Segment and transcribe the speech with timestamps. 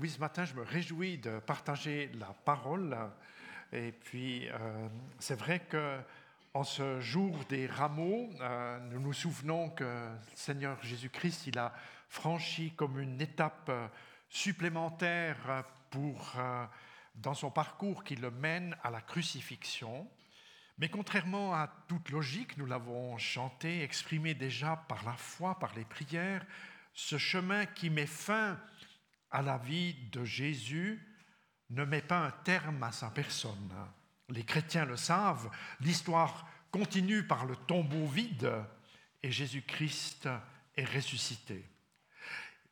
[0.00, 2.96] Oui, ce matin, je me réjouis de partager la parole.
[3.70, 4.88] Et puis, euh,
[5.18, 5.98] c'est vrai que
[6.54, 11.74] en ce jour des rameaux, euh, nous nous souvenons que le Seigneur Jésus-Christ, il a
[12.08, 13.70] franchi comme une étape
[14.30, 16.64] supplémentaire pour, euh,
[17.16, 20.08] dans son parcours qui le mène à la crucifixion.
[20.78, 25.84] Mais contrairement à toute logique, nous l'avons chanté, exprimé déjà par la foi, par les
[25.84, 26.46] prières,
[26.94, 28.58] ce chemin qui met fin
[29.30, 31.00] à la vie de Jésus
[31.70, 33.72] ne met pas un terme à sa personne.
[34.28, 38.52] Les chrétiens le savent, l'histoire continue par le tombeau vide
[39.22, 40.28] et Jésus-Christ
[40.76, 41.64] est ressuscité.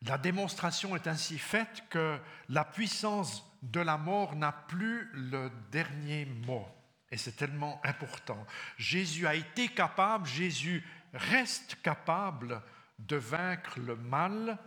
[0.03, 2.17] La démonstration est ainsi faite que
[2.47, 6.65] la puissance de la mort n'a plus le dernier mot.
[7.11, 8.45] Et c'est tellement important.
[8.77, 12.61] Jésus a été capable, Jésus reste capable
[12.99, 14.57] de vaincre le mal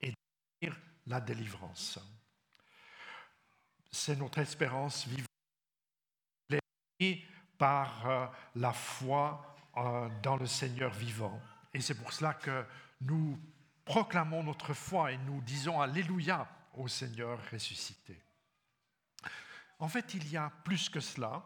[0.00, 0.72] et de
[1.06, 1.98] la délivrance.
[3.90, 5.26] C'est notre espérance vivante
[7.58, 11.40] par euh, la foi euh, dans le Seigneur vivant.
[11.74, 12.64] Et c'est pour cela que
[13.00, 13.38] nous
[13.84, 18.20] proclamons notre foi et nous disons Alléluia au Seigneur ressuscité.
[19.78, 21.42] En fait, il y a plus que cela.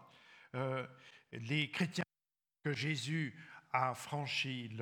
[0.55, 0.87] Euh,
[1.33, 2.05] les chrétiens
[2.65, 3.39] que Jésus
[3.73, 4.77] a franchi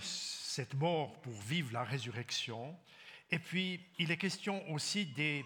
[0.00, 2.78] cette mort pour vivre la résurrection.
[3.30, 5.44] Et puis, il est question aussi des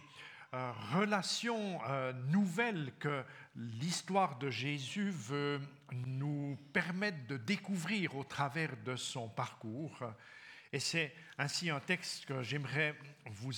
[0.55, 3.25] euh, relations euh, nouvelles que
[3.57, 5.61] l'histoire de Jésus veut
[5.93, 9.99] nous permettre de découvrir au travers de son parcours.
[10.73, 12.95] Et c'est ainsi un texte que j'aimerais
[13.27, 13.53] vous,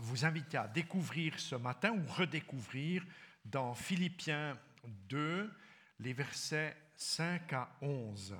[0.00, 3.04] vous inviter à découvrir ce matin ou redécouvrir
[3.44, 4.58] dans Philippiens
[5.08, 5.50] 2,
[6.00, 8.36] les versets 5 à 11.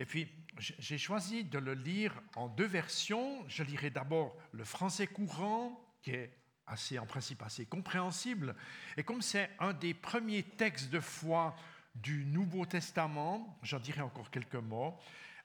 [0.00, 0.28] Et puis,
[0.58, 3.44] j'ai choisi de le lire en deux versions.
[3.48, 8.54] Je lirai d'abord le français courant, qui est assez, en principe assez compréhensible.
[8.96, 11.54] Et comme c'est un des premiers textes de foi
[11.94, 14.98] du Nouveau Testament, j'en dirai encore quelques mots.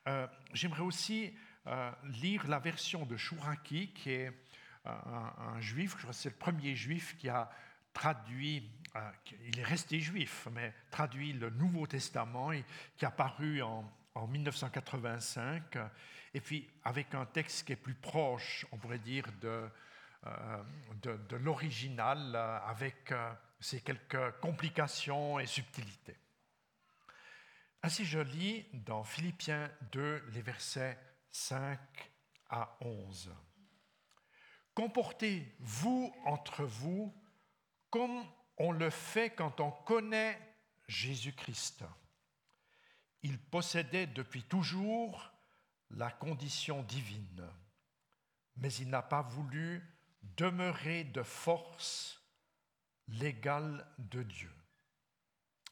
[0.07, 1.33] Euh, j'aimerais aussi
[1.67, 4.31] euh, lire la version de Chouraki, qui est
[4.85, 4.91] euh,
[5.55, 7.49] un, juif, c'est le premier juif qui a
[7.93, 8.69] traduit,
[9.45, 12.63] il est resté juif, mais traduit le Nouveau Testament, et
[12.97, 15.77] qui a paru en en 1985,
[16.33, 19.69] et puis avec un texte qui est plus proche, on pourrait dire, de,
[20.27, 26.17] euh, l'original, avec euh, ses quelques complications et subtilités.
[27.81, 30.97] Ainsi, je lis dans Philippiens 2 les versets
[31.31, 31.79] 5
[32.49, 33.33] à 11.
[34.73, 37.13] Comportez-vous entre vous
[37.89, 38.25] comme
[38.57, 40.37] on le fait quand on connaît
[40.87, 41.85] Jésus-Christ
[43.23, 45.31] il possédait depuis toujours
[45.91, 47.47] la condition divine,
[48.57, 49.83] mais il n'a pas voulu
[50.21, 52.21] demeurer de force
[53.07, 54.51] l'égal de Dieu.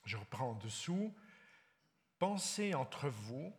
[0.06, 1.16] Je reprends en dessous.
[2.18, 3.54] Pensez entre vous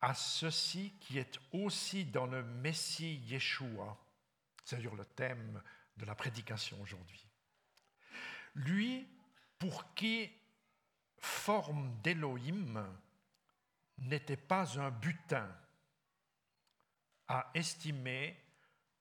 [0.00, 3.96] à ceci qui est aussi dans le Messie Yeshua,
[4.64, 5.62] c'est-à-dire le thème
[5.96, 7.24] de la prédication aujourd'hui.
[8.54, 9.08] Lui
[9.58, 10.30] pour qui
[11.18, 12.86] forme d'Élohim
[13.98, 15.48] n'était pas un butin
[17.28, 18.36] à estimer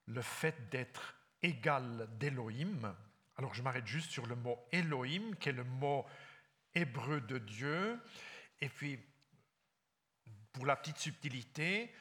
[0.08, 2.96] le fait d'être égal d'Élohim.
[3.38, 6.06] Alors je m'arrête juste sur le mot Elohim, qui est le mot
[6.74, 8.00] hébreu de Dieu.
[8.62, 9.00] Et puis,
[10.54, 11.94] pour la petite subtilité,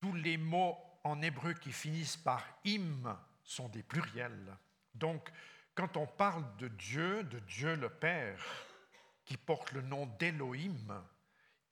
[0.00, 4.56] tous les mots en hébreu qui finissent par im sont des pluriels.
[4.94, 5.30] Donc,
[5.74, 8.38] quand on parle de Dieu, de Dieu le Père,
[9.24, 11.04] qui porte le nom d'Élohim,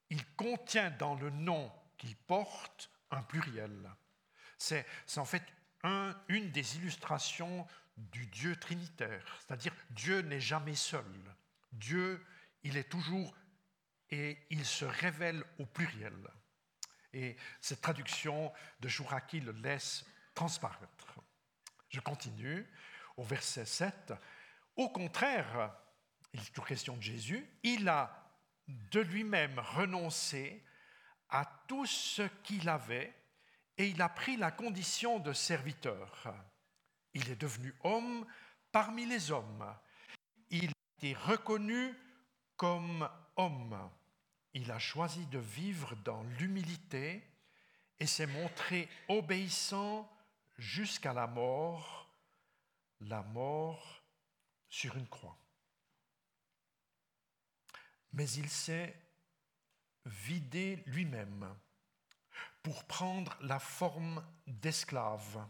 [0.09, 3.89] il contient dans le nom qu'il porte un pluriel.
[4.57, 4.85] C'est
[5.17, 5.43] en fait
[6.27, 7.67] une des illustrations
[7.97, 11.05] du Dieu trinitaire, c'est-à-dire Dieu n'est jamais seul.
[11.71, 12.25] Dieu,
[12.63, 13.35] il est toujours
[14.09, 16.15] et il se révèle au pluriel.
[17.13, 21.15] Et cette traduction de Jouraki le laisse transparaître.
[21.89, 22.65] Je continue
[23.17, 24.13] au verset 7.
[24.75, 25.75] Au contraire,
[26.33, 28.29] il est toujours question de Jésus, il a
[28.67, 30.63] de lui-même renoncé
[31.29, 33.13] à tout ce qu'il avait
[33.77, 36.33] et il a pris la condition de serviteur.
[37.13, 38.25] Il est devenu homme
[38.71, 39.75] parmi les hommes.
[40.49, 41.93] Il a été reconnu
[42.55, 43.89] comme homme.
[44.53, 47.23] Il a choisi de vivre dans l'humilité
[47.99, 50.09] et s'est montré obéissant
[50.57, 52.09] jusqu'à la mort,
[52.99, 54.03] la mort
[54.69, 55.37] sur une croix
[58.13, 58.95] mais il s'est
[60.05, 61.55] vidé lui-même
[62.63, 65.47] pour prendre la forme d'esclave,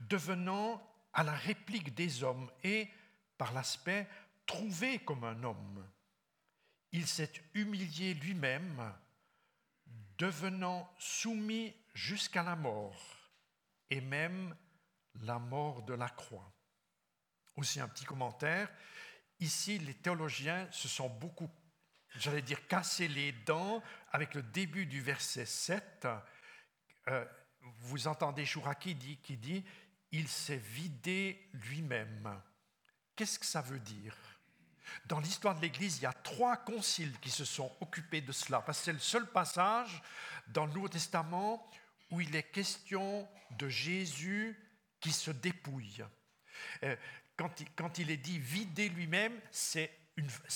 [0.00, 0.82] devenant
[1.12, 2.88] à la réplique des hommes et,
[3.36, 4.08] par l'aspect,
[4.46, 5.86] trouvé comme un homme.
[6.92, 8.92] Il s'est humilié lui-même,
[10.18, 13.00] devenant soumis jusqu'à la mort,
[13.90, 14.56] et même
[15.20, 16.52] la mort de la croix.
[17.56, 18.70] Aussi un petit commentaire.
[19.40, 21.50] Ici, les théologiens se sont beaucoup,
[22.16, 23.82] j'allais dire, cassé les dents
[24.12, 26.06] avec le début du verset 7.
[27.08, 27.24] Euh,
[27.80, 29.64] vous entendez Chouraki dit, qui dit
[30.10, 32.40] Il s'est vidé lui-même.
[33.16, 34.16] Qu'est-ce que ça veut dire?
[35.06, 38.60] Dans l'histoire de l'Église, il y a trois conciles qui se sont occupés de cela,
[38.60, 40.02] parce que c'est le seul passage
[40.48, 41.70] dans le Nouveau Testament
[42.10, 43.28] où il est question
[43.58, 44.58] de Jésus
[45.00, 46.04] qui se dépouille.
[46.82, 46.96] Euh,
[47.36, 49.90] quand il, est dit vider lui-même, c'est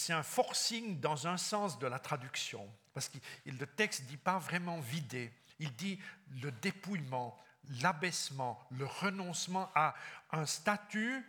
[0.08, 4.38] un forcing dans un sens de la traduction, parce que le texte ne dit pas
[4.38, 5.98] vraiment vider, il dit
[6.42, 7.38] le dépouillement,
[7.80, 9.94] l'abaissement, le renoncement à
[10.30, 11.24] un statut.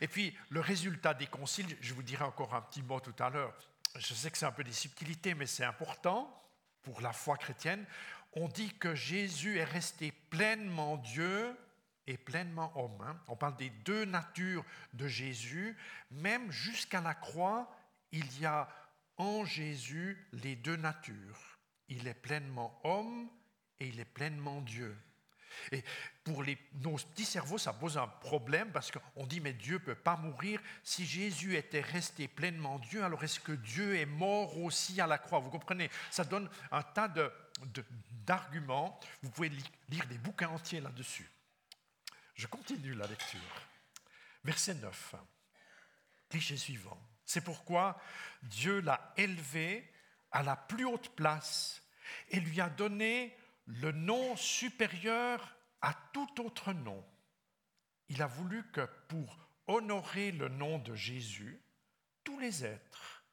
[0.00, 3.30] Et puis le résultat des conciles, je vous dirai encore un petit mot tout à
[3.30, 3.54] l'heure,
[3.98, 6.32] je sais que c'est un peu des subtilités, mais c'est important
[6.82, 7.84] pour la foi chrétienne.
[8.32, 11.56] On dit que Jésus est resté pleinement Dieu
[12.06, 13.00] et pleinement homme.
[13.00, 13.18] Hein.
[13.28, 15.76] On parle des deux natures de Jésus.
[16.10, 17.70] Même jusqu'à la croix,
[18.12, 18.68] il y a
[19.16, 21.58] en Jésus les deux natures.
[21.88, 23.28] Il est pleinement homme
[23.80, 24.96] et il est pleinement Dieu.
[25.72, 25.82] Et
[26.24, 29.78] pour les, nos petits cerveaux, ça pose un problème parce qu'on dit, mais Dieu ne
[29.78, 30.60] peut pas mourir.
[30.82, 35.18] Si Jésus était resté pleinement Dieu, alors est-ce que Dieu est mort aussi à la
[35.18, 35.38] croix?
[35.38, 35.90] Vous comprenez?
[36.10, 37.12] Ça donne un tas
[38.26, 39.00] d'arguments.
[39.22, 39.50] Vous pouvez
[39.88, 41.28] lire des bouquins entiers là-dessus.
[42.36, 43.40] Je continue la lecture.
[44.44, 45.14] Verset 9.
[46.28, 47.00] Cliché suivant.
[47.24, 48.00] C'est pourquoi
[48.42, 49.90] Dieu l'a élevé
[50.30, 51.82] à la plus haute place
[52.28, 57.04] et lui a donné le nom supérieur à tout autre nom.
[58.08, 61.60] Il a voulu que pour honorer le nom de Jésus,
[62.22, 63.24] tous les êtres,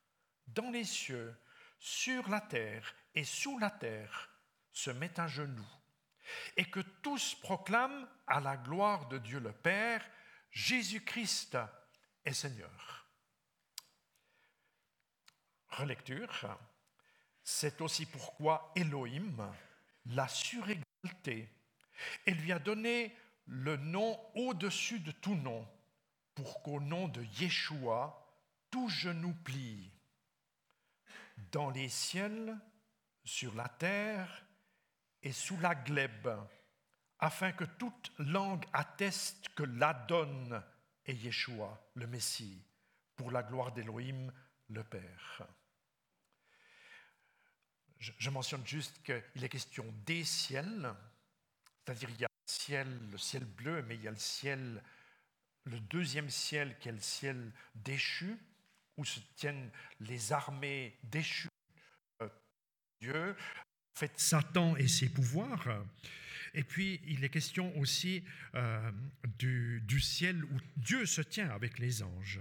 [0.48, 1.36] dans les cieux,
[1.78, 4.30] sur la terre et sous la terre,
[4.72, 5.68] se mettent à genoux,
[6.58, 10.04] et que tous proclament à la gloire de Dieu le Père,
[10.52, 11.58] Jésus-Christ
[12.26, 13.08] est Seigneur.
[15.70, 16.58] Relecture,
[17.44, 19.52] c'est aussi pourquoi Elohim,
[20.06, 21.50] l'a surexalté
[22.26, 23.16] et lui a donné
[23.46, 25.68] le nom au-dessus de tout nom,
[26.36, 28.20] pour qu'au nom de Yeshua,
[28.70, 29.92] tout genou plie,
[31.52, 32.58] dans les ciels,
[33.26, 34.46] sur la terre
[35.24, 36.30] et sous la glèbe,
[37.20, 40.62] afin que toute langue atteste que l'Adon
[41.06, 42.62] est Yeshua, le Messie,
[43.16, 44.32] pour la gloire d'Élohim,
[44.70, 45.48] le Père.
[48.00, 50.94] Je, mentionne juste qu'il est question des ciels,
[51.86, 54.84] c'est-à-dire il y a le ciel, le ciel bleu, mais il y a le ciel,
[55.64, 58.38] le deuxième ciel qui est le ciel déchu,
[58.98, 59.72] où se tiennent
[60.02, 61.48] les armées déchues
[62.20, 62.30] de
[63.00, 63.38] Dieu,
[63.94, 65.84] en fait Satan et ses pouvoirs.
[66.56, 68.24] Et puis, il est question aussi
[68.56, 68.92] euh,
[69.40, 72.40] du, ciel où Dieu se tient avec les anges.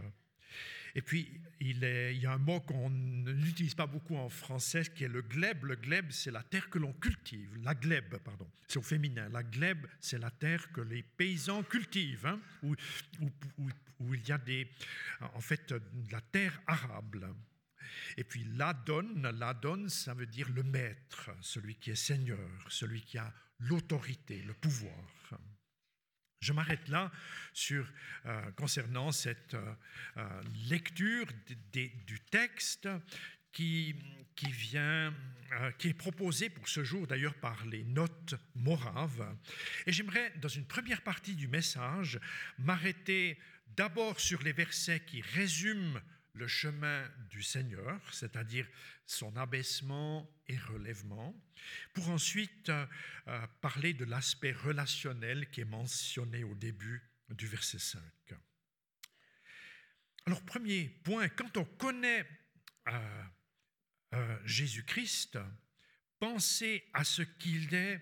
[0.95, 5.09] Et puis, il, y a un mot qu'on n'utilise pas beaucoup en français, qui est
[5.09, 5.65] le glèbe.
[5.65, 7.49] Le glèbe, c'est la terre que l'on cultive.
[7.63, 9.29] La glèbe, pardon, c'est au féminin.
[9.31, 12.75] La glèbe, c'est la terre que les paysans cultivent, hein, où,
[14.15, 14.69] il y a des,
[15.35, 15.81] en fait, de
[16.11, 17.27] la terre arable.
[18.17, 23.19] Et puis l'Adon, l'Adon, ça veut dire le maître, celui qui est seigneur, celui qui
[23.19, 25.09] a l'autorité, le pouvoir.
[26.43, 27.13] Je m'arrête là
[27.53, 27.89] sur,
[28.27, 29.75] euh, concernant cette euh,
[30.17, 31.27] euh, lecture
[31.73, 32.89] du texte
[33.53, 33.95] qui,
[34.35, 35.15] qui, vient,
[35.79, 39.37] qui est proposé pour ce jour d'ailleurs par les notes moraves.
[39.87, 42.19] Et j'aimerais, dans une première partie du message,
[42.59, 43.39] m'arrêter
[43.77, 46.01] d'abord sur les versets qui résument
[46.35, 48.67] le chemin du Seigneur, c'est-à-dire
[49.07, 51.35] son abaissement et relèvement,
[51.93, 52.87] pour ensuite euh,
[53.29, 58.01] euh, parler de l'aspect relationnel qui est mentionné au début du verset 5.
[60.27, 62.27] Alors, premier point, quand on connaît
[62.89, 65.39] euh, Jésus-Christ,
[66.19, 68.01] pensez à ce qu'il est,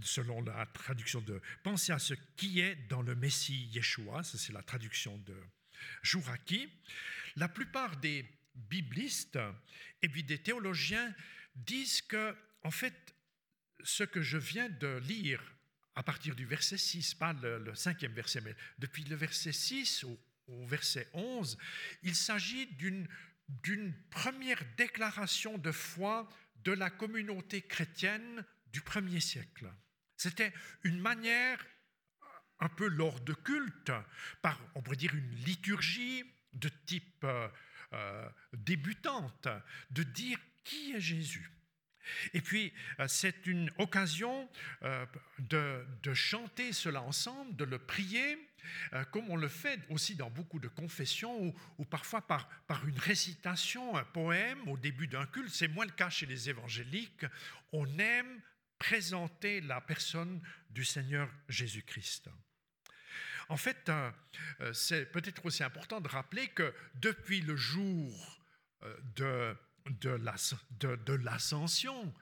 [0.00, 4.62] selon la traduction de, pensez à ce qui est dans le Messie Yeshua, c'est la
[4.62, 5.36] traduction de
[6.02, 6.68] Jouraki,
[7.36, 9.38] la plupart des biblistes
[10.02, 11.14] et puis des théologiens
[11.54, 13.14] disent que, en fait,
[13.84, 15.42] ce que je viens de lire
[15.94, 20.18] à partir du verset 6, pas le, cinquième verset, mais depuis le verset 6 au,
[20.46, 21.58] au verset 11,
[22.02, 26.28] il s'agit d'une première déclaration de foi
[26.64, 29.72] de la communauté chrétienne du premier siècle.
[30.16, 30.52] C'était
[30.84, 31.64] une manière
[32.60, 33.92] un peu lors de culte,
[34.42, 36.24] par, on pourrait dire, une liturgie
[36.54, 37.48] de type euh,
[37.92, 39.48] euh, débutante,
[39.90, 41.50] de dire qui est Jésus.
[42.32, 44.48] Et puis, euh, c'est une occasion
[45.38, 48.38] de, chanter cela ensemble, de le prier,
[49.12, 53.96] comme on le fait aussi dans beaucoup de confessions, ou, parfois par, par, une récitation,
[53.96, 55.50] un poème au début d'un culte.
[55.50, 57.24] C'est moins le cas chez les évangéliques.
[57.72, 58.40] On aime
[58.78, 62.30] présenter la personne du Seigneur Jésus-Christ.
[63.48, 64.10] En fait, euh,
[64.60, 68.40] euh, c'est peut-être aussi important de rappeler que depuis le jour
[68.82, 69.56] euh, de,
[70.00, 72.14] de l'ascension,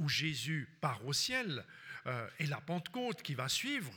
[0.00, 1.64] où Jésus part au ciel,
[2.40, 3.92] et la Pentecôte qui va suivre,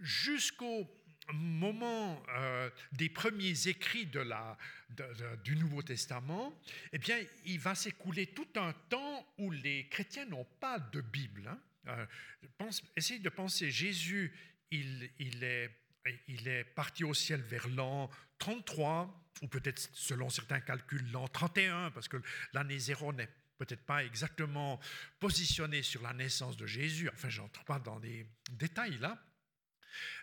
[0.00, 0.90] jusqu'au
[1.32, 2.20] moment
[2.90, 4.58] des premiers écrits de la,
[5.44, 6.60] du Nouveau Testament,
[6.92, 11.56] eh bien, il va s'écouler tout un temps où les chrétiens n'ont pas de Bible.
[11.86, 12.08] Hein.
[12.96, 14.32] essayez de penser, Jésus,
[14.70, 15.10] il,
[15.44, 22.08] est, parti au ciel vers l'an 33, ou peut-être selon certains calculs l'an 31, parce
[22.08, 22.16] que
[22.52, 24.80] l'année zéro n'est peut-être pas exactement
[25.18, 27.10] positionnée sur la naissance de Jésus.
[27.12, 29.22] Enfin, je n'entre pas dans les détails là.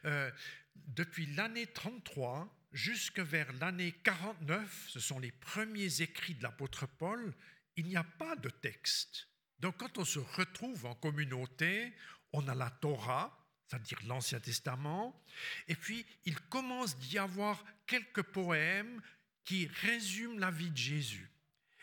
[0.06, 0.32] Euh,
[0.76, 7.34] depuis l'année 33 jusque vers l'année 49, ce sont les premiers écrits de l'apôtre Paul,
[7.76, 9.28] il n'y a pas de texte.
[9.60, 11.94] Donc quand on se retrouve en communauté,
[12.34, 15.22] on a la Torah, c'est-à-dire l'Ancien Testament,
[15.68, 19.02] et puis il commence d'y avoir quelques poèmes
[19.44, 21.30] qui résument la vie de Jésus.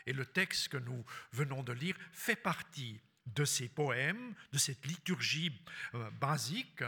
[0.07, 4.85] Et le texte que nous venons de lire fait partie de ces poèmes, de cette
[4.87, 5.53] liturgie
[5.95, 6.85] euh, basique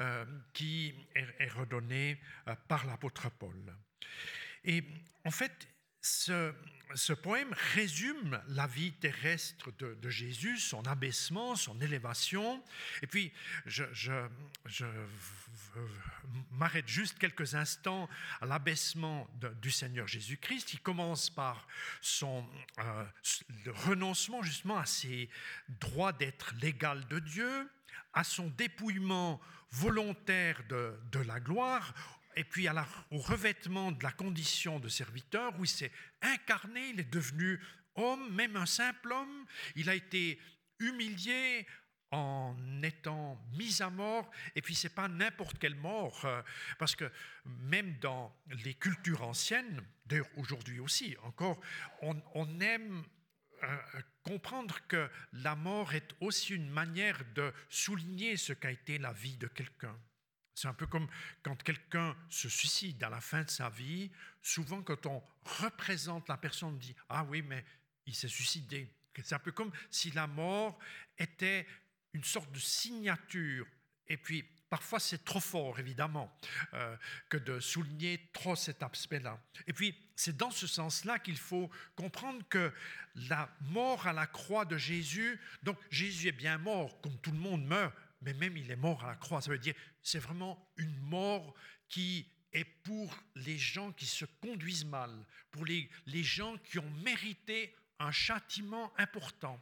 [0.00, 3.76] euh, qui est, redonnée euh, par l'apôtre Paul.
[4.64, 4.82] Et
[5.24, 5.68] en fait,
[6.06, 12.62] ce, poème résume la vie terrestre de, Jésus, son abaissement, son élévation.
[13.02, 13.32] Et puis,
[13.66, 13.84] je,
[16.52, 18.08] m'arrête juste quelques instants
[18.40, 19.28] à l'abaissement
[19.60, 20.74] du Seigneur Jésus-Christ.
[20.74, 21.66] Il commence par
[22.00, 22.48] son
[22.78, 23.04] euh,
[23.66, 25.28] renoncement justement à ses
[25.68, 27.70] droits d'être l'égal de Dieu,
[28.14, 29.40] à son dépouillement
[29.72, 31.92] volontaire de la gloire,
[32.36, 37.10] et puis au revêtement de la condition de serviteur, où il s'est incarné, il est
[37.10, 37.58] devenu
[37.96, 40.38] homme, même un simple homme, il a été
[40.78, 41.66] humilié
[42.12, 46.40] en étant mis à mort, et puis c'est pas n'importe quelle mort, euh,
[46.78, 47.10] parce que
[47.44, 51.60] même dans les cultures anciennes, d'ailleurs aujourd'hui aussi, encore,
[52.02, 53.02] on, aime
[53.64, 53.76] euh,
[54.22, 59.36] comprendre que la mort est aussi une manière de souligner ce qu'a été la vie
[59.36, 59.98] de quelqu'un.
[60.56, 61.06] C'est un peu comme
[61.42, 64.10] quand quelqu'un se suicide à la fin de sa vie,
[64.40, 65.22] souvent quand on
[65.60, 67.62] représente la personne, on dit Ah oui, mais
[68.06, 68.88] il s'est suicidé.
[69.22, 70.78] C'est un peu comme si la mort
[71.18, 71.66] était
[72.14, 73.66] une sorte de signature.
[74.08, 76.34] Et puis, parfois, c'est trop fort, évidemment,
[76.72, 76.96] euh,
[77.28, 79.38] que de souligner trop cet aspect-là.
[79.66, 82.72] Et puis, c'est dans ce sens-là qu'il faut comprendre que
[83.28, 87.38] la mort à la croix de Jésus, donc Jésus est bien mort, comme tout le
[87.38, 89.40] monde meurt, mais même il est mort à la croix.
[89.40, 91.54] Ça veut dire c'est vraiment une mort
[91.88, 95.10] qui est pour les gens qui se conduisent mal,
[95.50, 95.88] pour les,
[96.22, 99.60] gens qui ont mérité un châtiment important.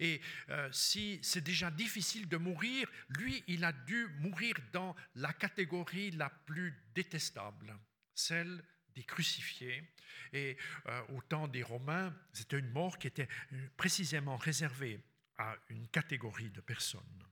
[0.00, 5.32] Et euh, si c'est déjà difficile de mourir, lui, il a dû mourir dans la
[5.32, 7.78] catégorie la plus détestable,
[8.14, 8.64] celle
[8.94, 9.84] des crucifiés.
[10.32, 15.00] Et euh, au temps des Romains, c'était une mort qui était euh, précisément réservée
[15.38, 17.24] à une catégorie de personnes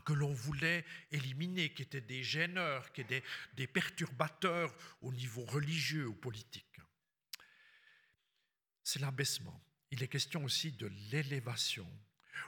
[0.00, 6.06] que l'on voulait éliminer, qui étaient des gêneurs, qui étaient des perturbateurs au niveau religieux
[6.06, 6.80] ou politique.
[8.82, 9.62] C'est l'abaissement.
[9.90, 11.86] Il est question aussi de l'élévation,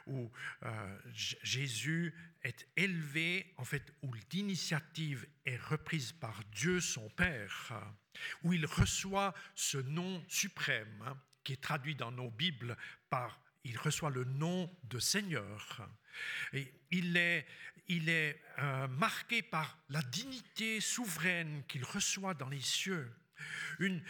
[0.07, 0.31] où
[0.63, 7.73] euh, Jésus est élevé, en fait, où l'initiative est reprise par Dieu son Père,
[8.43, 12.77] où il reçoit ce nom suprême, hein, qui est traduit dans nos Bibles
[13.11, 15.89] par, il reçoit le nom de Seigneur
[16.91, 17.47] il est,
[17.89, 23.13] il est euh, marqué par la dignité souveraine qu'il reçoit dans les cieux.
[23.79, 24.03] Une,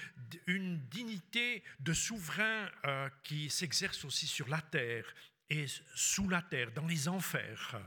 [0.47, 5.07] une dignité de souverain euh, qui s'exerce aussi sur la terre
[5.51, 7.81] et sous la terre, dans les enfers.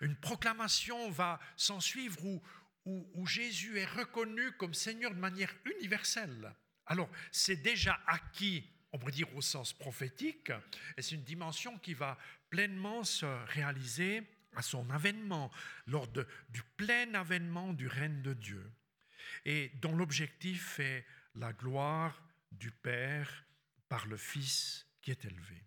[0.00, 2.42] Une proclamation va s'en suivre où,
[2.84, 6.54] où, où Jésus est reconnu comme Seigneur de manière universelle.
[6.86, 8.64] Alors, c'est déjà acquis
[8.96, 10.50] on pourrait dire au sens prophétique,
[10.96, 12.16] et c'est une dimension qui va
[12.48, 14.22] pleinement se réaliser
[14.54, 15.52] à son avènement,
[15.86, 18.72] lors du plein avènement du règne de Dieu,
[19.44, 22.22] et dont l'objectif est la gloire
[22.52, 23.44] du Père
[23.90, 25.62] par le Fils qui est élevé.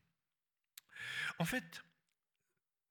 [1.37, 1.83] En fait,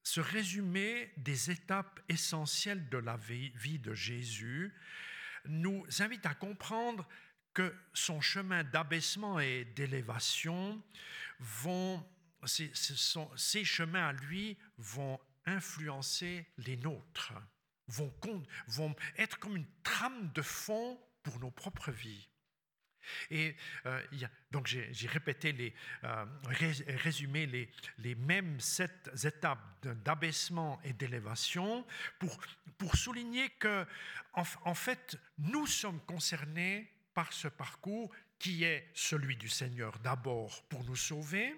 [0.04, 4.72] ce résumé des étapes essentielles de la vie de Jésus
[5.46, 7.08] nous invite à comprendre
[7.58, 10.80] que son chemin d'abaissement et d'élévation
[11.40, 12.06] vont,
[12.44, 17.32] ces, chemins à lui vont influencer les nôtres,
[17.88, 18.14] vont,
[19.16, 22.28] être comme une trame de fond pour nos propres vies.
[23.30, 24.00] Et euh,
[24.52, 25.74] donc j'ai répété,
[26.04, 26.26] euh,
[26.86, 31.84] résumé les, mêmes sept étapes d'abaissement et d'élévation
[32.20, 32.38] pour,
[32.94, 33.84] souligner que,
[34.34, 40.84] en, fait, nous sommes concernés par ce parcours qui est celui du Seigneur d'abord pour
[40.84, 41.52] nous sauver,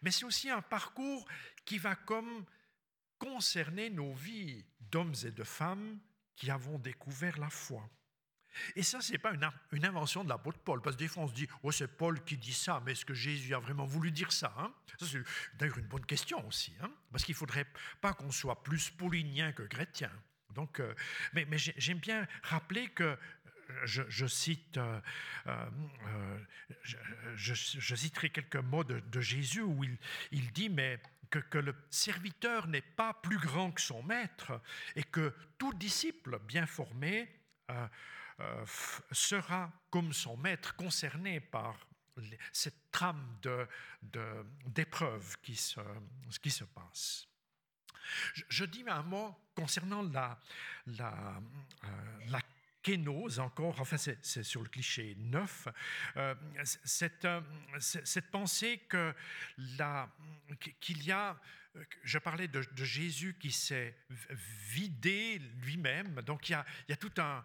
[0.00, 1.28] mais c'est aussi un parcours
[1.66, 2.46] qui va comme
[3.18, 5.98] concerner nos vies d'hommes et de femmes
[6.36, 7.86] qui avons découvert la foi.
[8.76, 11.28] Et ça, ce n'est pas une, invention de l'apôtre Paul, parce que des fois on
[11.28, 14.10] se dit, oh c'est Paul qui dit ça, mais est-ce que Jésus a vraiment voulu
[14.10, 14.72] dire ça hein?
[14.98, 15.22] Ça, c'est
[15.58, 16.90] d'ailleurs une bonne question aussi, hein?
[17.12, 17.66] Parce qu'il ne faudrait
[18.00, 20.10] pas qu'on soit plus paulinien que chrétien.
[20.54, 20.94] Donc, euh,
[21.34, 23.18] mais, j'aime bien rappeler que
[23.70, 24.02] euh, je,
[25.46, 26.38] euh,
[27.36, 29.84] je, citerai quelques mots de, Jésus où
[30.30, 34.60] il, dit, mais que, le serviteur n'est pas plus grand que son maître
[34.94, 37.28] et que tout disciple bien formé
[37.70, 37.86] euh,
[39.10, 41.76] sera comme son maître concerné par
[42.52, 43.38] cette trame
[44.66, 45.80] d'épreuves qui, se,
[46.40, 47.26] qui se passe.
[48.48, 50.38] Je, dis un mot concernant la,
[50.86, 51.40] la,
[52.28, 52.40] la
[52.84, 55.66] kénose encore, enfin c'est sur le cliché neuf,
[56.16, 57.26] euh, cette,
[57.78, 58.82] cette, pensée
[60.80, 61.40] qu'il y a
[62.04, 63.96] je parlais de, Jésus qui s'est
[64.68, 66.20] vidé lui-même.
[66.22, 67.42] Donc il y, a, il y a, tout un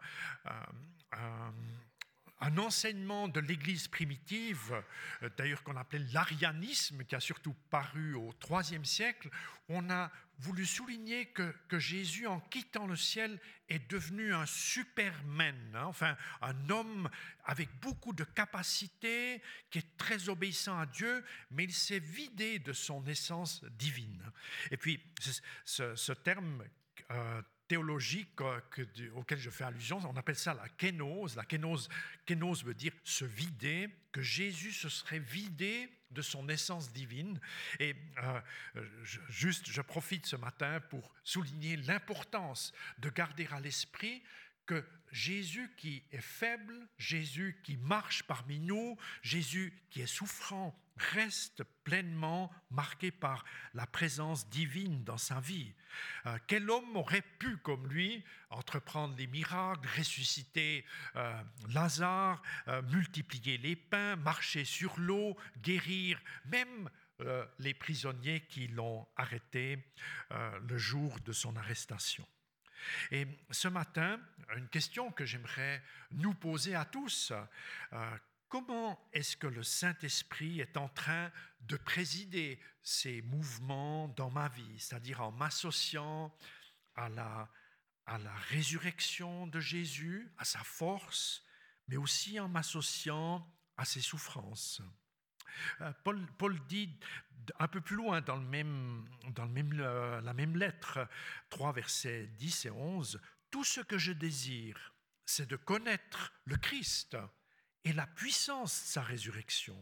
[2.58, 4.82] enseignement de l'Église primitive,
[5.24, 9.30] euh, d'ailleurs qu'on appelait l'arianisme, qui a surtout paru au IIIe siècle,
[9.68, 15.84] on a voulu souligner que, Jésus, en quittant le ciel, est devenu un superman, hein,
[15.84, 17.10] enfin un homme
[17.44, 22.72] avec beaucoup de capacités, qui est très obéissant à Dieu, mais il s'est vidé de
[22.72, 24.32] son essence divine.
[24.72, 25.02] Et puis
[25.66, 26.64] ce, ce terme
[27.12, 28.42] euh, théologique
[29.16, 31.36] auquel je fais allusion, on appelle ça la kénose.
[31.36, 31.88] La kénose,
[32.26, 37.40] kénose veut dire se vider, que Jésus se serait vidé de son essence divine.
[37.80, 38.42] Et euh,
[39.30, 44.24] juste, je profite ce matin pour souligner l'importance de garder à l'esprit
[44.70, 51.64] que Jésus qui est faible, Jésus qui marche parmi nous, Jésus qui est souffrant, reste
[51.84, 55.74] pleinement marqué par la présence divine dans sa vie.
[56.28, 63.58] Euh, quel homme aurait pu, comme lui, entreprendre les miracles, ressusciter euh, Lazare, euh, multiplier
[63.58, 66.92] les pains, marcher sur l'eau, guérir même
[67.58, 69.78] les prisonniers qui l'ont arrêté
[70.32, 72.26] le jour de son arrestation?
[73.12, 74.20] Et ce matin,
[74.56, 77.34] une question que j'aimerais nous poser à tous,
[77.94, 84.50] euh, comment est-ce que le Saint-Esprit est en train de présider ces mouvements dans ma
[84.50, 86.36] vie, c'est-à-dire en m'associant
[86.96, 87.50] à la,
[88.06, 91.44] à la résurrection de Jésus, à sa force,
[91.88, 94.82] mais aussi en m'associant à ses souffrances?
[95.82, 95.92] Euh,
[96.38, 96.90] Paul, dit
[97.60, 101.08] un peu plus loin dans, le même, dans le même, euh, la même lettre,
[101.50, 104.94] 3 versets 10 et 11, Tout ce que je désire,
[105.26, 107.18] c'est de connaître le Christ
[107.84, 109.78] et la puissance de sa résurrection,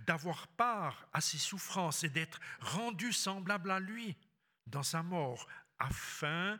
[0.00, 4.16] d'avoir part à ses souffrances et d'être rendu semblable à lui
[4.66, 5.46] dans sa mort,
[5.78, 6.58] afin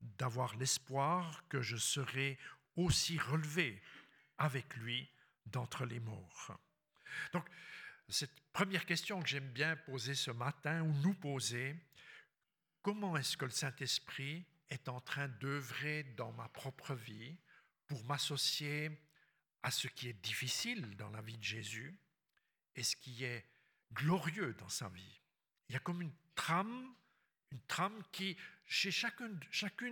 [0.00, 2.38] d'avoir l'espoir que je serai
[2.76, 3.82] aussi relevé
[4.38, 5.08] avec lui
[5.46, 6.58] d'entre les morts.
[7.32, 7.48] Donc,
[8.08, 11.74] cette première question que j'aime bien poser ce matin, ou nous poser,
[12.82, 17.36] comment est-ce que le Saint-Esprit est en train d'œuvrer dans ma propre vie
[17.86, 18.90] pour m'associer
[19.62, 21.96] à ce qui est difficile dans la vie de Jésus
[22.74, 23.46] et ce qui est
[23.92, 25.20] glorieux dans sa vie?
[25.68, 26.94] Il y a comme une trame,
[27.50, 29.38] une trame qui, chez chacune,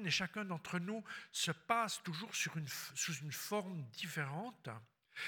[0.07, 4.69] et chacun d'entre nous, se passe toujours sous une forme différente.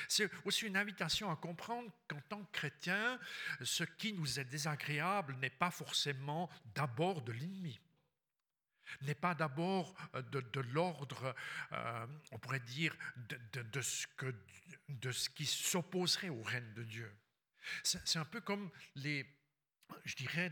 [0.08, 3.18] C'est aussi une invitation à comprendre qu'en tant que chrétien,
[3.62, 7.80] ce qui nous est désagréable n'est pas forcément d'abord de l'ennemi,
[9.02, 11.34] n'est pas d'abord euh, de, l'ordre,
[11.72, 17.12] euh, on pourrait dire, de, ce qui s'opposerait au règne de Dieu.
[17.84, 19.24] C'est un peu comme les,
[20.04, 20.50] je dirais,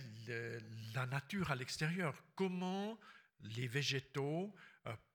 [0.95, 2.15] la nature à l'extérieur.
[2.37, 2.99] Comment
[3.43, 4.55] les végétaux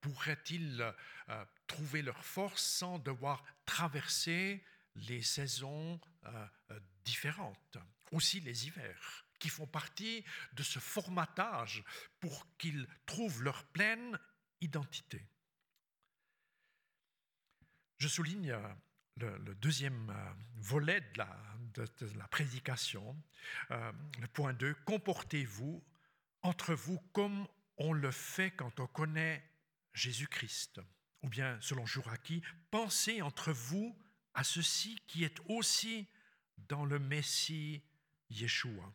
[0.02, 0.94] pourraient-ils
[1.30, 4.64] euh, trouver leur force sans devoir traverser
[4.96, 6.48] les saisons euh,
[7.04, 7.78] différentes,
[8.12, 10.24] aussi les hivers qui font partie
[10.54, 11.84] de ce formatage
[12.20, 14.18] pour qu'ils trouvent leur pleine
[14.62, 15.28] identité?
[17.98, 23.16] Je souligne euh, le, deuxième euh, volet de la, prédication,
[23.72, 25.84] euh, le point 2, comportez-vous
[26.42, 27.48] entre vous comme
[27.78, 29.44] on le fait quand on connaît
[29.96, 30.80] Jésus-Christ.
[31.24, 33.98] Ou bien, selon Jouraki, pensez entre vous
[34.36, 36.08] à ceci qui est aussi
[36.58, 37.84] dans le Messie
[38.30, 38.94] Yeshua.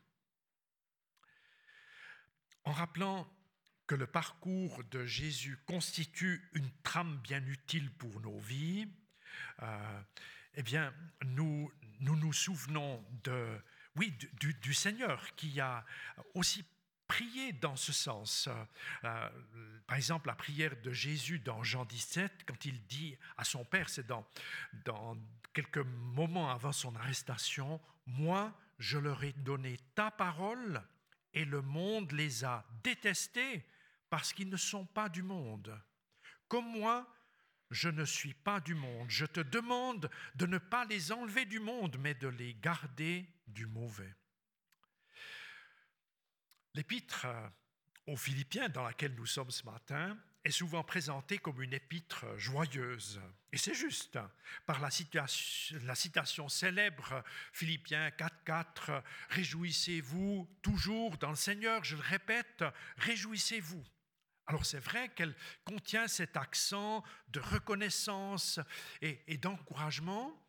[2.65, 3.29] En rappelant
[3.87, 8.87] que le parcours de Jésus constitue une trame bien utile pour nos vies,
[9.63, 10.03] euh,
[10.55, 13.61] eh bien, nous, nous souvenons de,
[13.97, 15.85] oui, du, Seigneur qui a
[16.35, 16.65] aussi
[17.11, 18.49] prié dans ce sens.
[19.03, 19.29] Euh,
[19.89, 23.89] par exemple, la prière de Jésus dans Jean 17, quand il dit à son Père,
[23.89, 24.25] c'est dans
[25.53, 30.81] quelques moments avant son arrestation, Moi, je leur ai donné ta parole
[31.35, 33.67] et le monde les a détestés
[34.09, 35.77] parce qu'ils ne sont pas du monde.
[36.47, 37.13] Comme moi,
[37.73, 39.11] je ne suis pas du monde.
[39.11, 43.67] Je te demande de ne pas les enlever du monde, mais de les garder du
[43.67, 44.15] mauvais.
[46.75, 47.27] L'épître
[48.07, 53.21] aux Philippiens dans laquelle nous sommes ce matin est souvent présentée comme une épître joyeuse.
[53.53, 54.19] Et c'est juste,
[54.67, 62.65] par la, citation, célèbre Philippiens 4.4, Réjouissez-vous toujours dans le Seigneur, je le répète,
[62.99, 63.85] réjouissez-vous.
[64.47, 68.61] Alors c'est vrai qu'elle contient cet accent de reconnaissance
[69.03, 70.41] et, d'encouragement,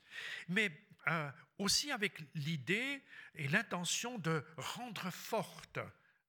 [0.48, 0.72] mais
[1.08, 3.04] euh, aussi avec l'idée
[3.36, 5.80] et l'intention de rendre fortes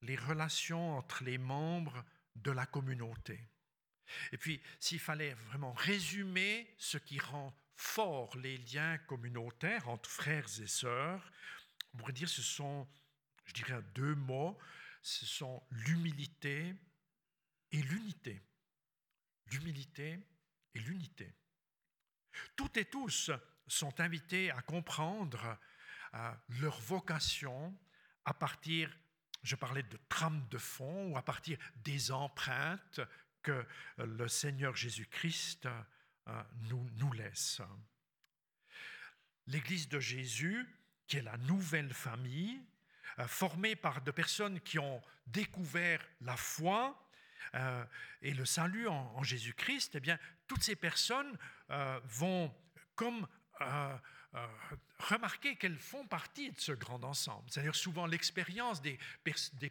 [0.02, 2.04] les relations entre les membres
[2.36, 3.40] de la communauté.
[4.32, 10.48] Et puis, s'il fallait vraiment résumer ce qui rend fort les liens communautaires entre frères
[10.60, 11.32] et sœurs,
[11.94, 12.88] on pourrait dire ce sont,
[13.44, 14.58] je dirais deux mots,
[15.02, 16.74] ce sont l'humilité
[17.70, 18.42] et l'unité.
[19.50, 20.18] L'humilité
[20.74, 21.34] et l'unité.
[22.56, 23.30] Toutes et tous
[23.66, 25.58] sont invités à comprendre
[26.14, 27.76] euh, leur vocation
[28.24, 28.96] à partir,
[29.42, 33.00] je parlais de trame de fond, ou à partir des empreintes
[33.42, 33.64] que
[33.98, 35.66] le Seigneur Jésus-Christ
[36.28, 37.60] euh, nous, laisse.
[39.48, 40.64] L'Église de Jésus,
[41.08, 42.60] qui est la nouvelle famille,
[43.18, 47.02] euh, formée par de personnes qui ont découvert la foi,
[47.54, 47.84] euh,
[48.22, 51.36] et le salut en, Jésus-Christ, eh bien, toutes ces personnes
[51.70, 52.54] euh, vont
[52.94, 53.26] comme
[53.60, 53.96] euh,
[54.98, 57.50] remarquer qu'elles font partie de ce grand ensemble.
[57.50, 58.98] C'est-à-dire souvent l'expérience des,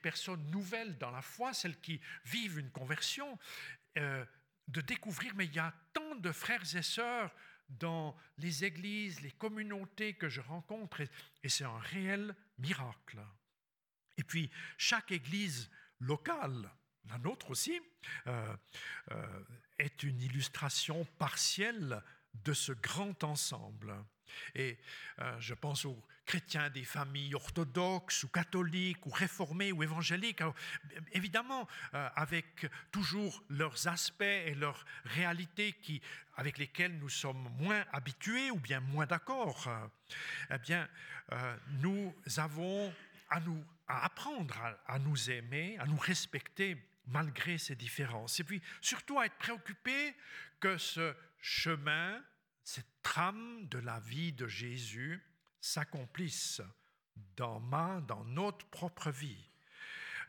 [0.02, 3.40] personnes nouvelles dans la foi, celles qui vivent une conversion,
[3.96, 7.32] de découvrir, mais il y a tant de frères et sœurs
[7.70, 11.02] dans les églises, les communautés que je rencontre,
[11.44, 13.20] et c'est un réel miracle.
[14.18, 16.70] Et puis, chaque église locale
[17.10, 17.80] la nôtre aussi,
[18.28, 18.56] euh,
[19.12, 19.44] euh,
[19.80, 22.02] est une illustration partielle
[22.34, 23.94] de ce grand ensemble.
[24.56, 24.78] Et
[25.20, 30.44] euh, je pense aux chrétiens des familles orthodoxes ou catholiques ou réformés ou évangéliques,
[31.12, 36.00] évidemment avec toujours leurs aspects et leurs réalités qui,
[36.36, 39.68] avec lesquelles nous sommes moins habitués ou bien moins d'accord.
[40.52, 40.88] eh bien,
[41.82, 42.94] nous avons
[43.30, 44.56] à nous à apprendre
[44.88, 48.40] à nous aimer, à nous respecter malgré ces différences.
[48.40, 50.16] Et puis surtout à être préoccupé
[50.60, 52.24] que ce chemin,
[52.64, 55.24] cette trame de la vie de Jésus
[55.60, 56.62] s'accomplisse
[57.36, 59.44] dans ma, dans notre propre vie.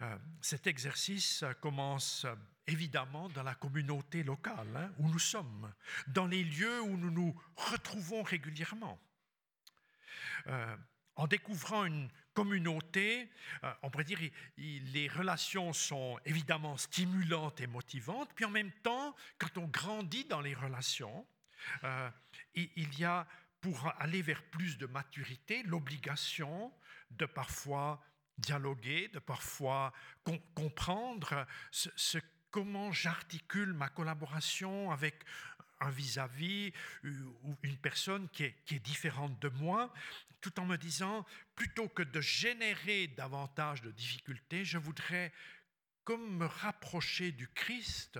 [0.02, 2.26] Euh, cet exercice commence
[2.66, 5.72] évidemment dans la communauté locale hein, où nous sommes,
[6.08, 8.98] dans les lieux où nous nous retrouvons régulièrement.
[10.46, 10.76] Euh,
[11.16, 13.30] en découvrant une communauté,
[13.64, 14.18] euh, on pourrait dire,
[14.56, 20.40] les relations sont évidemment stimulantes et motivantes, puis en même temps, quand on grandit dans
[20.40, 21.26] les relations,
[22.54, 23.26] il y a,
[23.60, 26.72] pour aller vers plus de maturité, l'obligation
[27.10, 28.02] de parfois
[28.38, 29.92] dialoguer, de parfois
[30.54, 31.46] comprendre
[32.50, 35.14] comment j'articule ma collaboration avec
[35.80, 36.72] un vis-à-vis
[37.04, 39.92] ou une personne qui est, qui est différente de moi,
[40.40, 45.32] tout en me disant, plutôt que de générer davantage de difficultés, je voudrais
[46.04, 48.18] comme me rapprocher du Christ,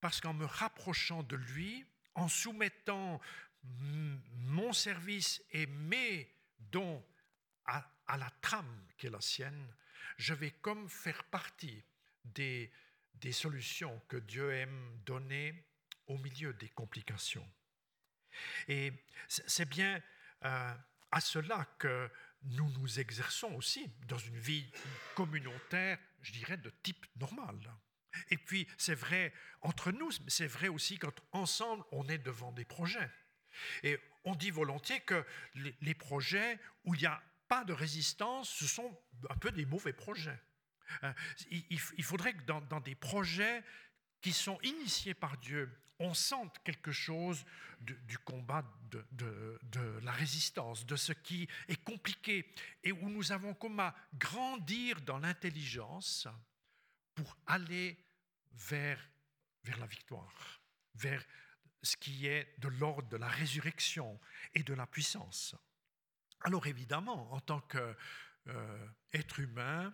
[0.00, 3.20] parce qu'en me rapprochant de lui, en soumettant
[3.62, 7.04] mon service et mes dons
[7.66, 9.72] à, la trame qui est la sienne,
[10.16, 11.84] je vais comme faire partie
[12.24, 12.72] des,
[13.14, 15.64] des solutions que Dieu aime donner
[16.06, 17.48] au milieu des complications.
[18.68, 18.92] Et
[19.28, 20.02] c'est bien
[20.44, 20.74] euh,
[21.10, 22.10] à cela que
[22.42, 24.70] nous nous exerçons aussi dans une vie
[25.14, 27.56] communautaire, je dirais, de type normal.
[28.30, 32.52] Et puis, c'est vrai entre nous, mais c'est vrai aussi quand ensemble, on est devant
[32.52, 33.10] des projets.
[33.82, 38.66] Et on dit volontiers que les projets où il n'y a pas de résistance, ce
[38.66, 38.96] sont
[39.28, 40.40] un peu des mauvais projets.
[41.02, 41.14] Hein,
[41.50, 43.62] il faudrait que dans, des projets
[44.20, 47.44] qui sont initiés par Dieu, on sente quelque chose
[47.80, 53.80] du combat de, la résistance, de ce qui est compliqué, et où nous avons comme
[53.80, 56.26] à grandir dans l'intelligence
[57.14, 57.98] pour aller
[58.52, 59.10] vers,
[59.64, 60.60] vers la victoire,
[60.94, 61.24] vers
[61.82, 64.18] ce qui est de l'ordre de la résurrection
[64.54, 65.54] et de la puissance.
[66.42, 67.96] Alors évidemment, en tant qu'être
[68.48, 69.92] euh, humain,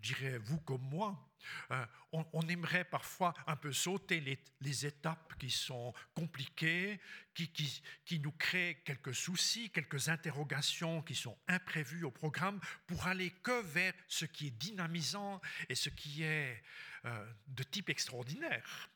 [0.00, 1.30] je dirais vous comme moi,
[1.70, 4.20] euh, on, aimerait parfois un peu sauter
[4.60, 7.00] les, étapes qui sont compliquées,
[7.34, 13.62] qui, nous créent quelques soucis, quelques interrogations qui sont imprévues au programme, pour aller que
[13.62, 16.62] vers ce qui est dynamisant et ce qui est
[17.04, 18.90] euh, de type extraordinaire.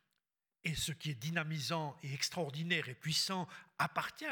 [0.64, 4.26] Et ce qui est dynamisant et extraordinaire et puissant appartient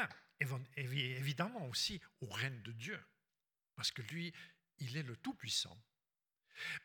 [0.75, 2.99] évidemment aussi au règne de Dieu,
[3.75, 4.33] parce que lui,
[4.79, 5.75] il est le Tout-Puissant.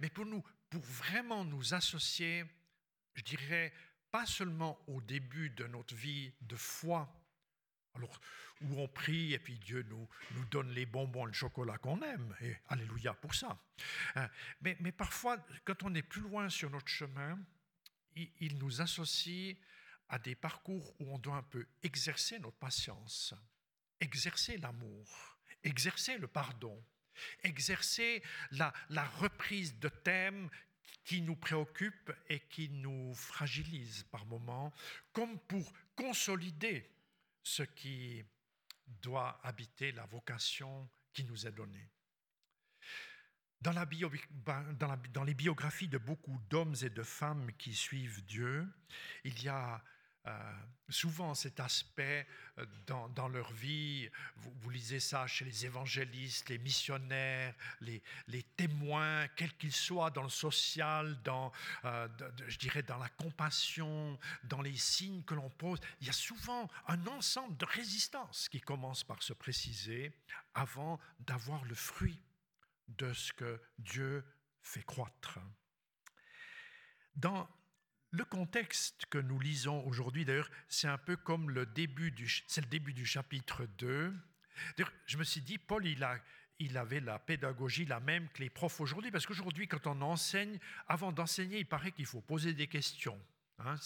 [0.01, 2.45] Mais pour nous, pour vraiment nous associer,
[3.15, 3.73] je dirais,
[4.11, 7.11] pas seulement au début de notre vie de foi,
[7.95, 8.21] alors,
[8.63, 12.35] où on prie et puis Dieu nous, nous donne les bonbons, le chocolat qu'on aime,
[12.41, 13.59] et alléluia pour ça.
[14.15, 14.31] Hein,
[14.63, 17.39] mais, mais, parfois, quand on est plus loin sur notre chemin,
[18.17, 19.57] il, nous associe
[20.09, 23.35] à des parcours où on doit un peu exercer notre patience,
[24.01, 26.83] exercer l'amour, exercer le pardon,
[27.43, 28.23] exercer
[28.53, 30.51] la, la reprise de thèmes
[31.05, 34.73] qui nous préoccupent et qui nous fragilisent par moments,
[35.13, 36.89] comme pour consolider
[37.43, 38.25] ce qui
[38.87, 41.89] doit habiter la vocation qui nous est donnée.
[43.63, 43.87] Dans, la
[45.13, 48.67] dans, les biographies de beaucoup d'hommes et de femmes qui suivent Dieu,
[49.25, 49.83] il y a
[50.27, 50.53] euh,
[50.89, 57.55] souvent cet aspect euh, dans, leur vie, vous, lisez ça chez les évangélistes, les missionnaires,
[57.81, 61.51] les, les témoins, quels qu'ils soient, dans le social, dans,
[61.85, 62.07] euh,
[62.47, 66.69] je dirais, dans la compassion, dans les signes que l'on pose, il y a souvent
[66.87, 70.13] un ensemble de résistances qui commence par se préciser
[70.55, 72.21] avant d'avoir le fruit
[72.99, 74.25] de ce que Dieu
[74.63, 75.39] fait croître.
[77.17, 77.49] Dans
[78.11, 82.61] le contexte que nous lisons aujourd'hui, d'ailleurs, c'est un peu comme le début du, c'est
[82.61, 84.15] le début du chapitre 2.
[85.07, 86.19] Je me suis dit, Paul, il, a,
[86.59, 90.59] il avait la pédagogie la même que les profs aujourd'hui, parce qu'aujourd'hui, quand on enseigne,
[90.89, 93.21] avant d'enseigner, il paraît qu'il faut poser des questions.
[93.59, 93.77] Hein,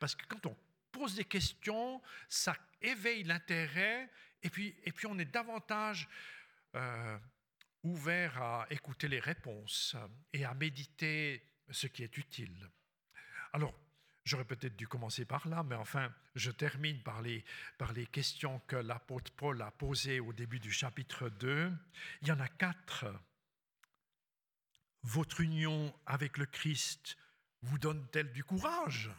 [0.00, 0.56] parce que quand on
[0.90, 4.10] pose des questions, ça éveille l'intérêt,
[4.42, 6.08] et puis, et puis on est davantage
[6.74, 7.18] euh,
[7.82, 9.96] ouvert à écouter les réponses
[10.32, 12.68] et à méditer ce qui est utile.
[13.52, 13.74] Alors,
[14.24, 17.44] j'aurais peut-être dû commencer par là, mais enfin, je termine par les,
[17.78, 21.72] par les questions que l'apôtre Paul a posées au début du chapitre 2.
[22.22, 23.06] Il y en a quatre.
[25.02, 27.16] Votre union avec le Christ
[27.62, 29.10] vous donne-t-elle du courage?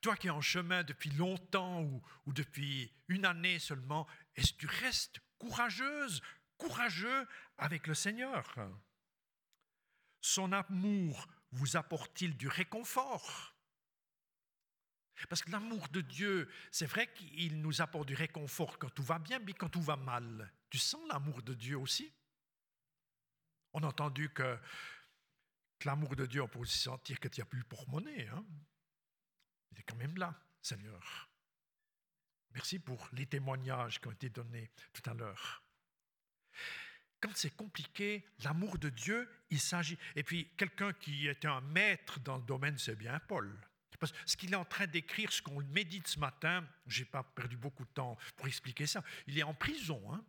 [0.00, 4.06] Toi qui es en chemin depuis longtemps ou, ou depuis une année seulement,
[4.36, 6.22] est-ce que tu restes courageuse,
[6.60, 7.26] courageux
[7.58, 8.54] avec le Seigneur
[10.20, 13.54] Son amour vous apporte-t-il du réconfort?
[15.28, 19.18] Parce que l'amour de Dieu, c'est vrai qu'il nous apporte du réconfort quand tout va
[19.18, 20.50] bien, mais quand tout va mal.
[20.70, 22.12] Tu sens l'amour de Dieu aussi?
[23.72, 24.58] On a entendu que,
[25.84, 28.28] l'amour de Dieu, on peut aussi sentir que tu n'as plus le porte-monnaie.
[28.28, 28.44] Hein
[29.72, 31.30] Il est quand même là, Seigneur.
[32.52, 35.62] Merci pour les témoignages qui ont été donnés tout à l'heure
[37.20, 39.98] quand c'est compliqué, l'amour de Dieu, il s'agit.
[40.16, 43.54] Et puis, quelqu'un qui était un maître dans le domaine, c'est bien Paul.
[43.98, 47.04] Parce que ce qu'il est en train d'écrire, ce qu'on médite ce matin, je n'ai
[47.04, 49.04] pas perdu beaucoup de temps pour expliquer ça.
[49.26, 50.24] Il est en prison, hein.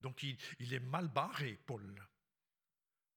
[0.00, 2.02] donc il, il, est mal barré, Paul.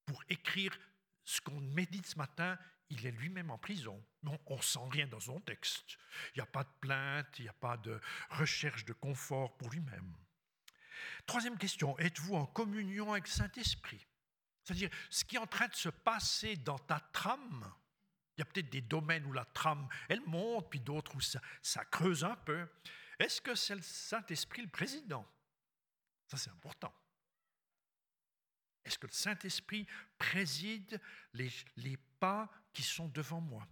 [0.05, 0.77] Pour écrire
[1.23, 4.03] ce qu'on médite ce matin, il est lui-même en prison.
[4.25, 5.97] On ne sent rien dans son texte.
[6.35, 9.69] Il n'y a pas de plainte, il n'y a pas de recherche de confort pour
[9.69, 10.13] lui-même.
[11.25, 14.05] Troisième question, êtes-vous en communion avec Saint-Esprit?
[14.63, 17.71] C'est-à-dire, ce qui est en train de se passer dans ta trame,
[18.35, 21.39] il y a peut-être des domaines où la trame, elle monte, puis d'autres où ça,
[21.61, 22.67] ça creuse un peu.
[23.19, 25.27] Est-ce que c'est le Saint-Esprit le président?
[26.27, 26.93] Ça, c'est important.
[28.85, 29.87] Est-ce que le Saint-Esprit
[30.17, 30.99] préside
[31.33, 33.67] les, les, pas qui sont devant moi?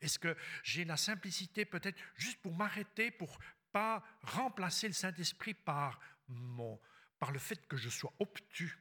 [0.00, 3.38] Est-ce que j'ai la simplicité peut-être juste pour m'arrêter, pour
[3.72, 6.00] pas remplacer le Saint-Esprit par
[7.18, 8.78] par le fait que je sois obtus,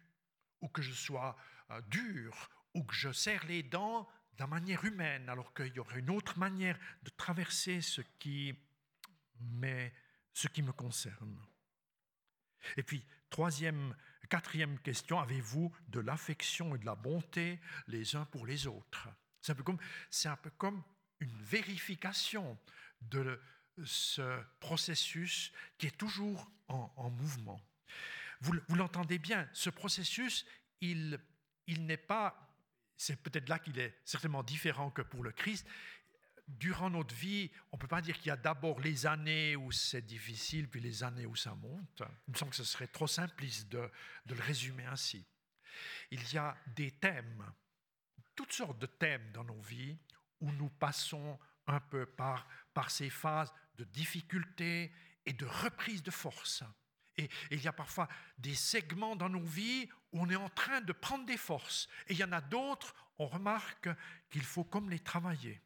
[0.61, 1.37] ou que je sois
[1.71, 5.79] euh, dur, ou que je serre les dents de la manière humaine, alors qu'il y
[5.79, 8.55] aurait une autre manière de traverser ce qui,
[10.33, 11.39] ce qui me concerne.
[12.75, 13.95] Et puis, troisième,
[14.29, 19.09] quatrième question, avez-vous de l'affection et de la bonté les uns pour les autres?
[19.41, 20.83] C'est un, un peu comme
[21.19, 22.59] une vérification
[23.01, 23.39] de
[23.85, 27.61] ce processus qui est toujours en, mouvement.
[28.41, 30.45] Vous, l'entendez bien, ce processus,
[30.81, 31.19] il,
[31.67, 32.53] n'est pas,
[32.97, 35.65] c'est peut-être là qu'il est certainement différent que pour le Christ,
[36.47, 39.71] durant notre vie, on ne peut pas dire qu'il y a d'abord les années où
[39.71, 42.03] c'est difficile, puis les années où ça monte.
[42.27, 43.89] Il me semble que ce serait trop simpliste de,
[44.27, 45.25] le résumer ainsi.
[46.11, 47.43] Il y a des thèmes,
[48.35, 49.97] toutes sortes de thèmes dans nos vies
[50.39, 52.45] où nous passons un peu par
[52.89, 54.91] ces phases de difficulté
[55.25, 56.63] et de reprise de force.
[57.17, 60.81] Et, il y a parfois des segments dans nos vies où on est en train
[60.81, 61.87] de prendre des forces.
[62.07, 63.89] Et il y en a d'autres, on remarque
[64.29, 65.61] qu'il faut comme les travailler.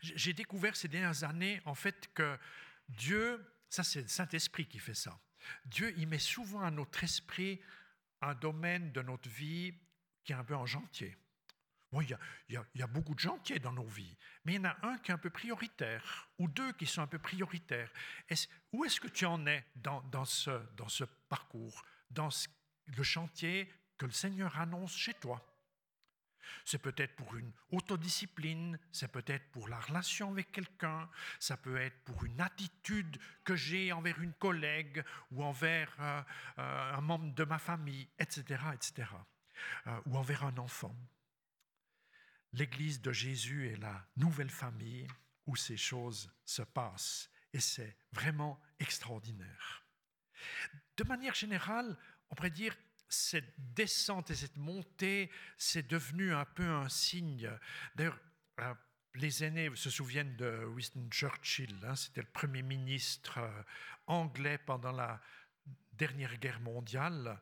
[0.00, 2.38] J'ai découvert ces dernières années, en fait, que
[2.88, 5.18] Dieu, ça c'est le Saint-Esprit qui fait ça,
[5.66, 7.60] Dieu, il met souvent à notre esprit
[8.20, 9.72] un domaine de notre vie
[10.24, 11.16] qui est un peu en chantier.
[11.90, 12.18] Bon, il,
[12.50, 15.10] y a, beaucoup de chantiers dans nos vies, mais il y en a un qui
[15.10, 17.90] est un peu prioritaire, ou deux qui sont un peu prioritaires.
[18.28, 22.28] Est où est-ce que tu en es dans, dans, ce, dans ce parcours, dans
[22.86, 25.42] le chantier que le Seigneur annonce chez toi?
[26.64, 31.98] C'est peut-être pour une autodiscipline, c'est peut-être pour la relation avec quelqu'un, ça peut être
[32.04, 36.22] pour une attitude que j'ai envers une collègue ou envers euh,
[36.58, 39.08] euh, un membre de ma famille, etc., etc.,
[39.86, 40.94] euh, ou envers un enfant.
[42.52, 45.06] L'Église de Jésus est la nouvelle famille
[45.46, 49.84] où ces choses se passent et c'est vraiment extraordinaire.
[50.96, 51.96] De manière générale,
[52.30, 52.76] on pourrait dire
[53.08, 57.50] cette descente et cette montée, c'est devenu un peu un signe.
[57.94, 58.18] D'ailleurs,
[58.60, 58.74] euh,
[59.14, 63.62] les aînés se souviennent de Winston Churchill, hein, c'était le premier ministre euh,
[64.06, 65.20] anglais pendant la
[65.92, 67.40] dernière guerre mondiale.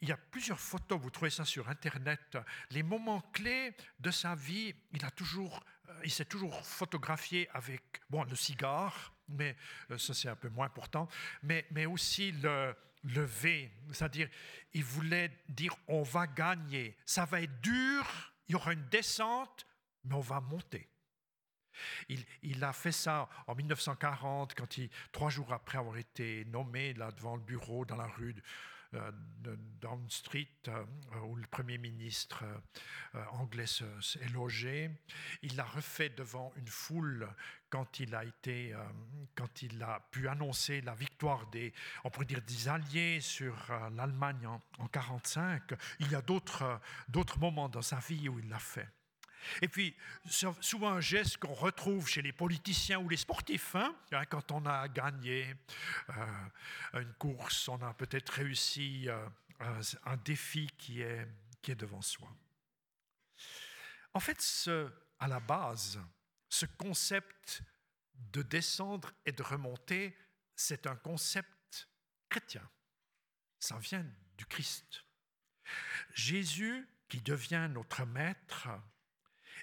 [0.00, 2.38] Il y a plusieurs photos, vous trouvez ça sur Internet.
[2.70, 7.82] Les moments clés de sa vie, il a toujours, euh, il s'est toujours photographié avec,
[8.08, 9.56] bon, le cigare, mais
[9.96, 11.08] ça c'est un peu moins important,
[11.42, 14.28] mais, aussi le, levé, c'est-à-dire
[14.72, 19.66] il voulait dire on va gagner, ça va être dur, il y aura une descente,
[20.04, 20.88] mais on va monter.
[22.08, 27.12] Il, a fait ça en 1940, quand il, trois jours après avoir été nommé là
[27.12, 28.42] devant le bureau dans la rue euh,
[28.92, 30.84] Down Street, euh,
[31.26, 32.44] où le Premier ministre
[33.14, 34.90] euh, anglais est logé.
[35.42, 37.28] Il l'a refait devant une foule
[37.70, 38.74] quand il a été,
[39.34, 43.54] quand il a pu annoncer la victoire des, on pourrait dire des Alliés sur
[43.94, 45.74] l'Allemagne en 1945.
[46.00, 46.80] Il y a d'autres
[47.38, 48.88] moments dans sa vie où il l'a fait.
[49.62, 49.94] Et puis,
[50.60, 54.64] souvent un geste qu'on retrouve chez les politiciens ou les sportifs, hein, hein, quand on
[54.66, 55.54] a gagné
[56.10, 59.26] euh, une course, on a peut-être réussi euh,
[60.04, 61.26] un défi qui est,
[61.62, 62.28] qui est devant soi.
[64.14, 64.42] En fait,
[65.18, 66.00] à la base,
[66.48, 67.62] ce concept
[68.32, 70.16] de descendre et de remonter,
[70.54, 71.88] c'est un concept
[72.28, 72.68] chrétien.
[73.58, 74.04] Ça vient
[74.36, 75.04] du Christ.
[76.14, 78.68] Jésus, qui devient notre maître,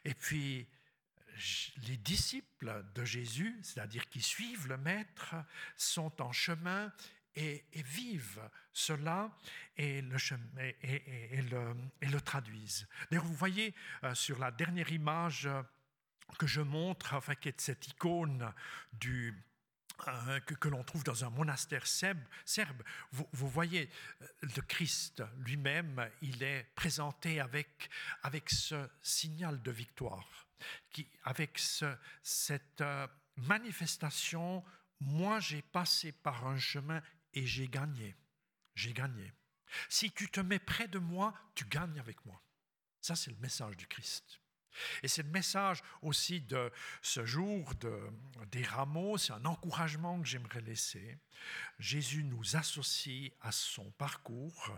[0.06, 0.68] et puis,
[1.88, 5.36] les disciples de Jésus, c'est-à-dire qui suivent le Maître,
[5.76, 6.94] sont en chemin
[7.36, 9.36] et, vivent cela
[9.76, 12.88] et le, le, traduisent.
[13.10, 15.50] D'ailleurs, vous voyez euh, sur la dernière image
[16.40, 18.54] que je montre, est cette icône
[18.94, 19.44] du,
[20.46, 23.90] que, l'on trouve dans un monastère serbe, vous, voyez
[24.22, 27.90] euh, le Christ lui-même, il est présenté avec,
[28.24, 30.48] avec ce signal de victoire,
[31.24, 34.64] avec ce, cette euh, manifestation,
[35.00, 37.02] moi j'ai passé par un chemin
[37.34, 38.16] et j'ai gagné,
[38.76, 39.34] j'ai gagné.
[39.90, 42.42] Si tu te mets près de moi, tu gagnes avec moi.
[43.02, 44.40] Ça, c'est le message du Christ.
[45.04, 46.72] Et c'est le message aussi de
[47.02, 48.00] ce jour de,
[48.52, 51.18] des rameaux, c'est un encouragement que j'aimerais laisser.
[51.80, 54.72] Jésus nous associe à son parcours.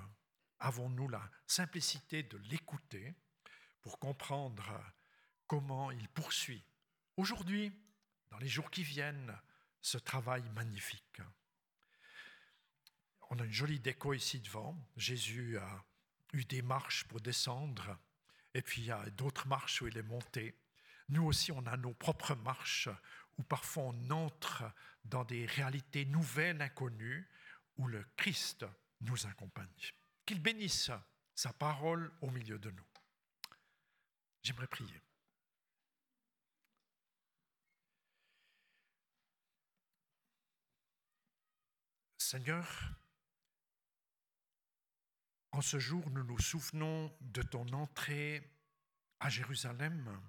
[0.59, 3.13] Avons-nous la simplicité de l'écouter
[3.81, 4.65] pour comprendre
[5.45, 6.63] comment il poursuit
[7.15, 7.71] aujourd'hui,
[8.29, 9.35] dans les jours qui viennent,
[9.81, 11.21] ce travail magnifique?
[13.29, 14.77] On a une jolie déco ici devant.
[14.95, 15.83] Jésus a
[16.33, 17.97] eu des marches pour descendre
[18.57, 20.59] et puis il y a d'autres marches où il est monté.
[21.09, 22.89] Nous aussi, on a nos propres marches
[23.37, 24.63] où parfois on entre
[25.05, 27.29] dans des réalités nouvelles, inconnues,
[27.77, 28.65] où le Christ
[29.01, 29.91] nous accompagne.
[30.25, 30.89] Qu'il bénisse
[31.35, 32.85] sa parole au milieu de nous.
[34.41, 35.01] J'aimerais prier.
[42.17, 42.67] Seigneur,
[45.57, 48.47] en ce jour, nous nous souvenons de ton entrée
[49.19, 50.21] à Jérusalem.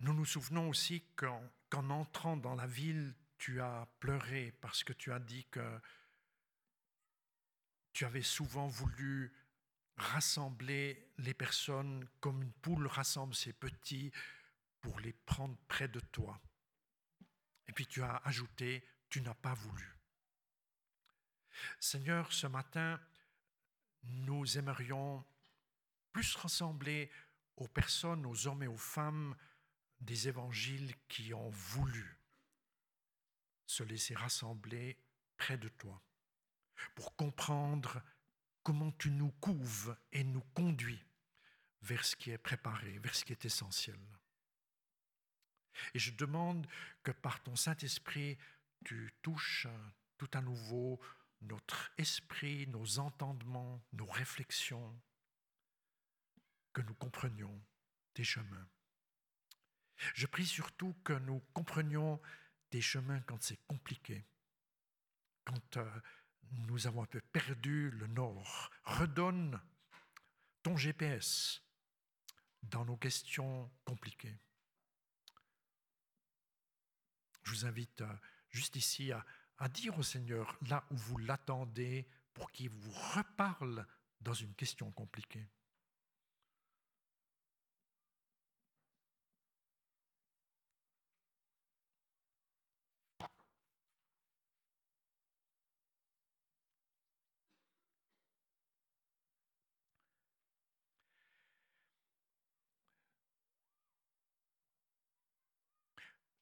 [0.00, 5.12] Nous nous souvenons aussi qu'en entrant dans la ville, tu as pleuré parce que tu
[5.12, 5.80] as dit que
[7.94, 9.32] tu avais souvent voulu
[9.96, 14.12] rassembler les personnes comme une poule rassemble ses petits
[14.82, 16.38] pour les prendre près de toi.
[17.66, 19.95] Et puis tu as ajouté, tu n'as pas voulu.
[21.80, 23.00] Seigneur, ce matin,
[24.04, 25.24] nous aimerions
[26.12, 27.10] plus ressembler
[27.56, 29.36] aux personnes, aux hommes et aux femmes
[30.00, 32.18] des évangiles qui ont voulu
[33.66, 34.98] se laisser rassembler
[35.36, 36.00] près de toi
[36.94, 38.02] pour comprendre
[38.62, 41.04] comment tu nous couves et nous conduis
[41.82, 43.98] vers ce qui est préparé, vers ce qui est essentiel.
[45.94, 46.66] Et je demande
[47.02, 48.38] que par ton Saint-Esprit,
[48.84, 49.66] tu touches
[50.18, 51.00] tout à nouveau
[51.42, 55.00] notre esprit, nos entendements, nos réflexions,
[56.72, 57.64] que nous comprenions
[58.14, 58.68] tes chemins.
[60.14, 62.20] Je prie surtout que nous comprenions
[62.70, 64.26] tes chemins quand c'est compliqué,
[65.44, 66.00] quand euh,
[66.50, 68.70] nous avons un peu perdu le nord.
[68.84, 69.60] Redonne
[70.62, 71.62] ton GPS
[72.62, 74.36] dans nos questions compliquées.
[77.44, 78.16] Je vous invite euh,
[78.50, 79.24] juste ici à,
[79.58, 83.86] à dire au Seigneur là où vous l'attendez pour qu'il vous reparle
[84.20, 85.46] dans une question compliquée.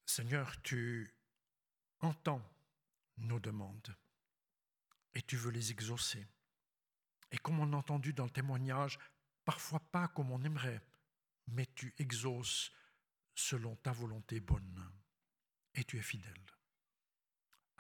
[0.07, 1.13] Seigneur, tu
[1.99, 2.54] entends
[3.17, 3.97] nos demandes
[5.15, 6.27] et tu veux les exaucer.
[7.31, 8.99] Et comme on a entendu dans le témoignage,
[9.45, 10.83] parfois pas comme on aimerait,
[11.49, 12.73] mais tu exauces
[13.35, 14.93] selon ta volonté bonne
[15.75, 16.54] et tu es fidèle.